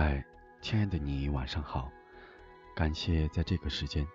[0.00, 0.24] 嗨，
[0.62, 1.90] 亲爱的你，晚上好！
[2.72, 4.06] 感谢在这个时间，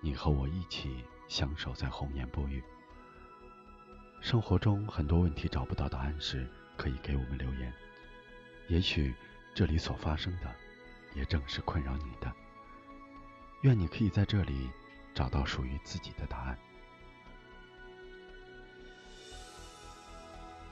[0.00, 2.64] 你和我一起相守在红颜不语。
[4.22, 7.70] 生活中很多问题找不到答案时，可以给我们留言。
[8.68, 9.14] 也许
[9.54, 10.50] 这里所发生的，
[11.14, 12.32] 也正是困扰你的。
[13.60, 14.70] 愿你可以在这里
[15.14, 16.58] 找到属于自己的答案。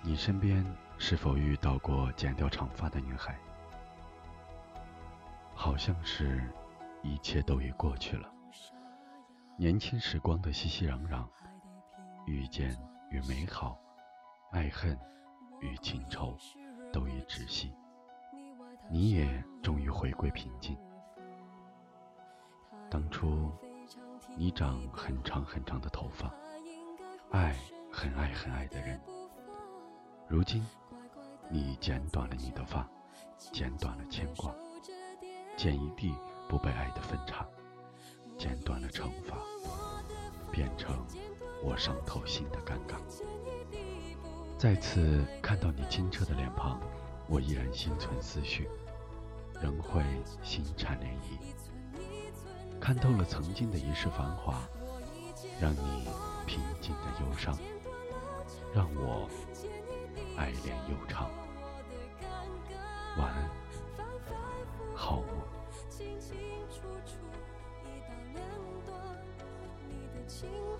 [0.01, 0.65] 你身边
[0.97, 3.39] 是否遇到过剪掉长发的女孩？
[5.65, 6.47] 好像是，
[7.03, 8.31] 一切都已过去了。
[9.57, 11.27] 年轻时光的熙熙攘攘，
[12.27, 12.77] 遇见
[13.09, 13.79] 与美好，
[14.51, 14.95] 爱恨
[15.63, 16.37] 与情仇，
[16.93, 17.75] 都已止息。
[18.91, 20.77] 你也终于回归平静。
[22.91, 23.51] 当初，
[24.37, 26.31] 你长很长很长的头发，
[27.31, 27.57] 爱
[27.91, 29.01] 很爱很爱的人。
[30.29, 30.63] 如今，
[31.49, 32.87] 你剪短了你的发，
[33.39, 34.55] 剪短了牵挂，
[35.57, 36.15] 剪一地
[36.49, 37.47] 不被爱的分叉，
[38.37, 39.39] 剪断了惩罚，
[40.51, 41.07] 变成
[41.63, 42.97] 我伤透心的尴尬。
[44.59, 46.81] 再次看到你清澈的脸庞，
[47.29, 48.69] 我依然心存思绪，
[49.61, 50.03] 仍会
[50.43, 51.39] 心颤涟漪。
[52.81, 54.61] 看透了曾经的一世繁华，
[55.61, 56.09] 让你
[56.47, 57.57] 平静的忧伤，
[58.75, 59.29] 让我。
[60.37, 61.31] 爱恋悠长，
[63.17, 63.49] 晚安，
[70.35, 70.74] 心。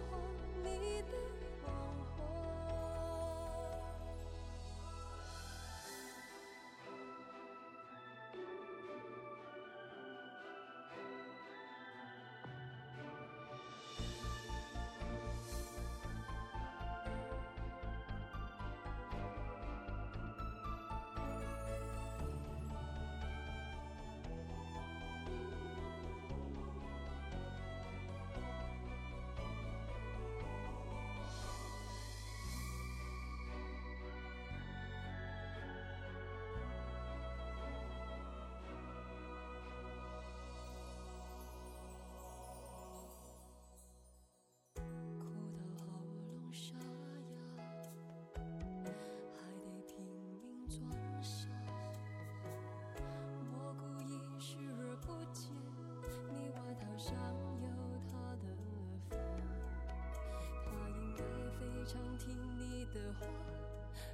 [61.87, 63.27] 常听你的话，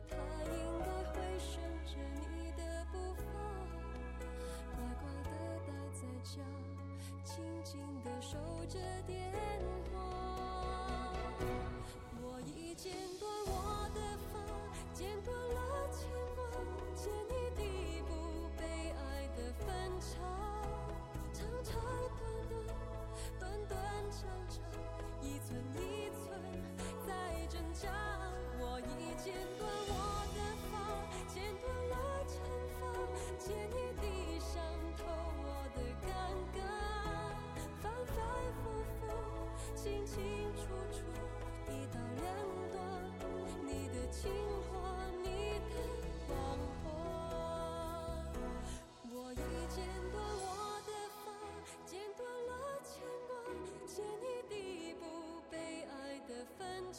[0.08, 3.22] 他应该会顺着你的步伐，
[4.74, 5.30] 乖乖的
[5.66, 6.42] 待在家，
[7.24, 7.32] 静
[7.62, 8.36] 静的守
[8.68, 9.32] 着电
[9.92, 9.94] 话。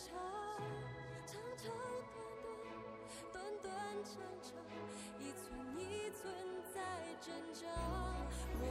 [0.02, 0.18] 长。
[1.28, 1.72] 长长
[3.32, 3.70] 短短，短短
[4.04, 4.50] 长长，
[5.20, 5.46] 一寸
[5.78, 6.34] 一寸
[6.74, 6.82] 在
[7.22, 7.68] 挣扎。
[8.60, 8.64] 我